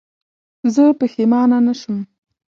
[0.73, 1.99] زه پښېمانه نه شوم.